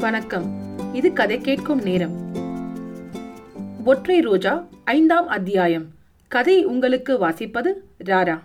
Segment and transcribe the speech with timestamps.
[0.00, 0.46] வணக்கம்.
[0.92, 2.14] இது கதை கேட்கும் நேரம்.
[3.84, 5.86] ஒற்றை ரோஜா ஐந்தாம் அத்தியாயம்.
[6.28, 7.72] கதை உங்களுக்கு வாசிப்பது
[8.04, 8.38] ராரா.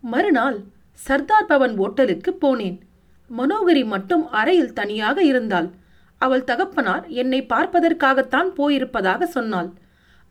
[0.00, 2.78] மறுநாள் சர்தார் பவன் ஓட்டலுக்கு போனேன்.
[3.38, 5.70] மனோகரி மட்டும் அறையில் தனியாக இருந்தாள்.
[6.18, 9.70] அவள் தகப்பனார் என்னை பார்ப்பதற்காகத்தான் போயிருப்பதாக சொன்னாள்.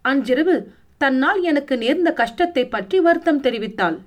[0.01, 3.97] அன்றிரவு தன்னால் எனக்கு நேர்ந்த கஷ்டத்தை பற்றி வருத்தம் தெரிவித்தாள்.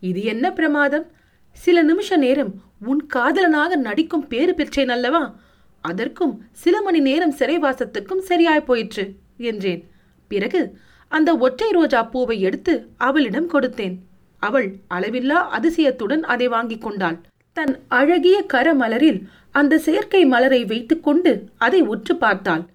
[0.00, 1.06] இது என்ன பிரமாதம்?
[1.52, 5.38] சில நிமிஷ நேரம் உன் காதலனாக நடிக்கும் பேறு பெற்றேன் அல்லவா?
[5.80, 9.88] அதற்கும் சில மணி நேரம் சிறைவாசத்துக்கும் சரியாய் போயிற்று என்றேன்.
[10.28, 10.78] பிறகு
[11.08, 13.96] அந்த ஒற்றை ரோஜா பூவை எடுத்து அவளிடம் கொடுத்தேன்.
[14.38, 17.20] அவள் அளவில்லா அதிசயத்துடன் அதை வாங்கிக் கொண்டாள்.
[17.52, 22.68] தன் அழகிய கரமலரில் அந்த செயற்கை மலரை வைத்துக்கொண்டு அதை உற்று பார்த்தாள்.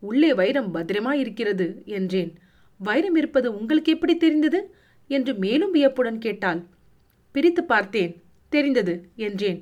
[0.00, 2.38] உள்ளே வைரம் பத்திரமா இருக்கிறது என்றேன்.
[2.78, 4.74] வைரம் இருப்பது உங்களுக்கு எப்படி தெரிந்தது?
[5.08, 6.64] என்று மேலும் வியப்புடன் கேட்டாள்.
[7.32, 8.22] பிரித்து பார்த்தேன்.
[8.56, 8.94] தெரிந்தது
[9.26, 9.60] என்றேன்.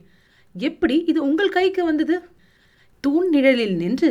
[0.54, 2.16] எப்படி இது உங்கள் கைக்கு வந்தது?
[3.04, 4.10] தூண் நிழலில் நின்று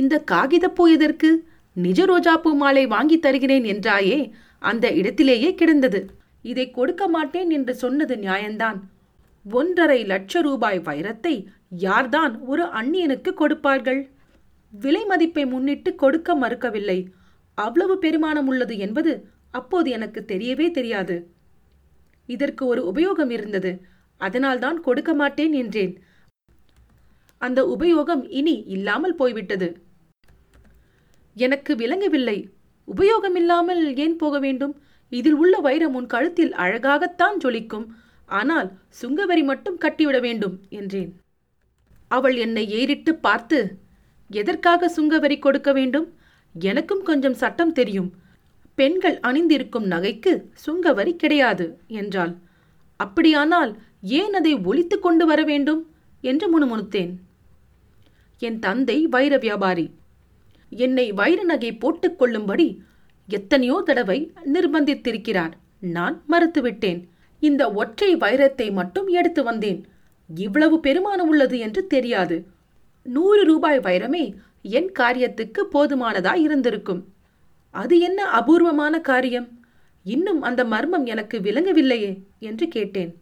[0.00, 1.30] இந்த காகிதப்பூ எதற்கு?
[1.76, 4.18] நிஜ ரோஜாப்பூ மாலை வாங்கி தருகிறேன் என்றாயே
[4.62, 6.00] அந்த இடத்திலேயே கிடந்தது.
[6.50, 8.78] இதை கொடுக்க மாட்டேன் என்று சொன்னது நியாயம்தான்
[9.44, 11.34] ஒன்றரை லட்ச ரூபாய் வைரத்தை
[11.84, 14.00] யார்தான் ஒரு அந்நியனுக்கு கொடுப்பார்கள்?
[14.72, 16.98] விலை மதிப்பை முன்னிட்டு கொடுக்க மறுக்கவில்லை.
[17.58, 19.12] அவ்வளவு பெருமானம் உள்ளது என்பது
[19.50, 21.16] அப்போது எனக்கு தெரியவே தெரியாது.
[22.28, 23.72] இதற்கு ஒரு உபயோகம் இருந்தது.
[24.26, 25.94] அதனால்தான் கொடுக்க மாட்டேன் என்றேன்.
[27.42, 29.68] அந்த உபயோகம் இனி இல்லாமல் போய்விட்டது.
[31.36, 32.38] எனக்கு விளங்கவில்லை.
[32.88, 34.74] உபயோகம் இல்லாமல் ஏன் போக வேண்டும்?
[35.12, 37.86] இதில் உள்ள வைரம் உன் கழுத்தில் அழகாகத்தான் ஜொலிக்கும்.
[38.40, 38.68] ஆனால்
[39.00, 41.10] சுங்கவரி மட்டும் கட்டிவிட வேண்டும் என்றேன்.
[42.10, 43.58] அவள் என்னை ஏறிட்டு பார்த்து
[44.30, 46.06] எதற்காக சுங்கவரி கொடுக்க வேண்டும்?
[46.54, 48.10] எனக்கும் கொஞ்சம் சட்டம் தெரியும்.
[48.78, 50.32] பெண்கள் அணிந்திருக்கும் நகைக்கு
[50.64, 51.66] சுங்கவரி கிடையாது
[52.00, 52.32] என்றாள்.
[53.00, 55.90] அப்படியானால் ஏன் அதை ஒழித்து கொண்டு வர வேண்டும்?
[56.20, 57.14] என்று முணுமுணுத்தேன்.
[58.38, 59.90] என் தந்தை வைர வியாபாரி.
[60.70, 62.82] என்னை வைர நகை போட்டுக் கொள்ளும்படி
[63.28, 65.50] எத்தனையோ தடவை நிர்பந்தித்திருக்கிறார்.
[65.78, 67.04] நான் மறுத்துவிட்டேன்.
[67.40, 69.86] இந்த ஒற்றை வைரத்தை மட்டும் எடுத்து வந்தேன்.
[70.34, 72.46] இவ்வளவு பெருமானம் உள்ளது என்று தெரியாது.
[73.02, 77.08] நூறு ரூபாய் வைரமே என் காரியத்துக்கு போதுமானதா இருந்திருக்கும்.
[77.70, 79.48] அது என்ன அபூர்வமான காரியம்?
[80.04, 83.21] இன்னும் அந்த மர்மம் எனக்கு விளங்கவில்லையே என்று கேட்டேன்.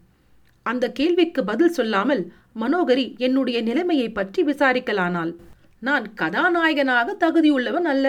[0.70, 2.22] அந்த கேள்விக்கு பதில் சொல்லாமல்
[2.60, 5.32] மனோகரி என்னுடைய நிலைமையை பற்றி விசாரிக்கலானாள்.
[5.82, 8.06] நான் கதாநாயகனாக தகுதியுள்ளவன் அல்ல.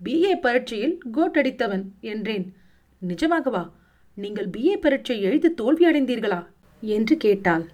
[0.00, 2.46] பிஏ பரீட்சையில் கோட்டடித்தவன் என்றேன்.
[3.02, 3.62] நிஜமாகவா?
[4.16, 6.40] நீங்கள் பிஏ பரீட்சை எழுதி தோல்வியடைந்தீர்களா?
[6.82, 7.64] என்று கேட்டாள்.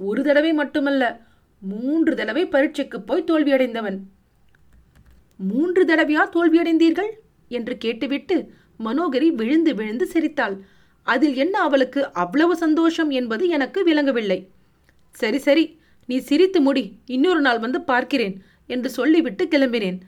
[0.00, 1.02] ஒரு தடவை மட்டுமல்ல
[1.62, 3.98] மூன்று தடவை பரீட்சைக்கு போய் தோல்வியடைந்தவன்.
[5.40, 7.12] மூன்று தடவையா தோல்வியடைந்தீர்கள்?
[7.50, 8.36] என்று கேட்டுவிட்டு
[8.78, 10.56] மனோகரி விழுந்து விழுந்து சிரித்தாள்.
[11.06, 14.38] அதில் என்ன அவளுக்கு அவ்வளவு சந்தோஷம் என்பது எனக்கு விளங்கவில்லை.
[15.14, 15.64] சரி சரி
[16.08, 18.34] நீ சிரித்து முடி இன்னொரு நாள் வந்து பார்க்கிறேன்
[18.66, 19.98] என்று சொல்லிவிட்டு கிளம்பினேன்.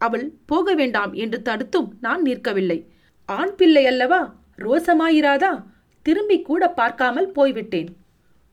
[0.00, 2.78] அவள் போக வேண்டாம் என்று தடுத்தும் நான் நிற்கவில்லை.
[3.28, 4.20] ஆண் பிள்ளை அல்லவா?
[4.58, 5.52] ரோசமாயிராதா?
[6.06, 7.90] திரும்பி கூட பார்க்காமல் போய்விட்டேன்.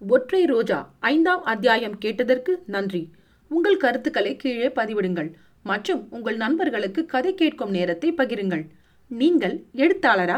[0.01, 3.01] ஒற்றை ரோஜா ஐந்தாம் அத்தியாயம் கேட்டதற்கு நன்றி.
[3.51, 5.29] உங்கள் கருத்துக்களை கீழே பதிவிடுங்கள்.
[5.63, 8.63] மற்றும் உங்கள் நண்பர்களுக்கு கதை கேட்கும் நேரத்தை பகிருங்கள்.
[9.11, 10.37] நீங்கள் எழுத்தாளரா?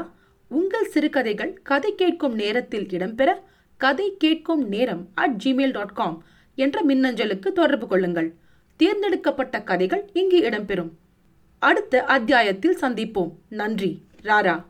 [0.52, 3.34] உங்கள் சிறுகதைகள் கதை கேட்கும் நேரத்தில் இடம்பெற
[3.78, 6.24] கதை கேட்கும் நேரம் அட் ஜிமெயில் டாட் காம்
[6.56, 8.34] என்ற மின்னஞ்சலுக்கு தொடர்பு கொள்ளுங்கள்.
[8.76, 10.90] தேர்ந்தெடுக்கப்பட்ட கதைகள் இங்கு இடம்பெறும்.
[11.60, 13.32] அடுத்த அத்தியாயத்தில் சந்திப்போம்.
[13.50, 14.02] நன்றி.
[14.24, 14.66] ராரா.